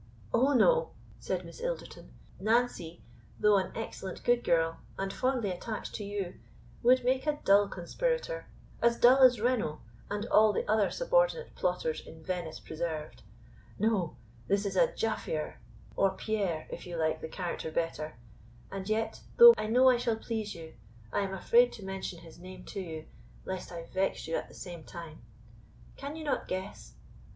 "O, 0.33 0.53
no!" 0.53 0.93
said 1.19 1.45
Miss 1.45 1.61
Ilderton; 1.61 2.09
"Nancy, 2.39 3.03
though 3.39 3.57
an 3.57 3.71
excellent 3.75 4.23
good 4.23 4.43
girl, 4.43 4.77
and 4.97 5.13
fondly 5.13 5.51
attached 5.51 5.93
to 5.93 6.03
you, 6.03 6.39
would 6.81 7.03
make 7.05 7.27
a 7.27 7.37
dull 7.45 7.67
conspirator 7.67 8.47
as 8.81 8.97
dull 8.97 9.19
as 9.19 9.39
Renault 9.39 9.79
and 10.09 10.25
all 10.29 10.53
the 10.53 10.67
other 10.67 10.89
subordinate 10.89 11.53
plotters 11.53 12.01
in 12.03 12.23
VENICE 12.23 12.61
PRESERVED. 12.61 13.21
No; 13.77 14.15
this 14.47 14.65
is 14.65 14.75
a 14.75 14.87
Jaffier, 14.91 15.57
or 15.95 16.09
Pierre, 16.15 16.65
if 16.71 16.87
you 16.87 16.97
like 16.97 17.21
the 17.21 17.29
character 17.29 17.69
better; 17.69 18.15
and 18.71 18.89
yet 18.89 19.21
though 19.37 19.53
I 19.55 19.67
know 19.67 19.87
I 19.87 19.97
shall 19.97 20.15
please 20.17 20.55
you, 20.55 20.73
I 21.13 21.19
am 21.19 21.33
afraid 21.35 21.73
to 21.73 21.85
mention 21.85 22.17
his 22.17 22.39
name 22.39 22.63
to 22.73 22.81
you, 22.81 23.05
lest 23.45 23.71
I 23.71 23.83
vex 23.85 24.27
you 24.27 24.33
at 24.35 24.47
the 24.47 24.55
same 24.55 24.83
time. 24.83 25.21
Can 25.95 26.15
you 26.15 26.23
not 26.23 26.47
guess? 26.47 26.95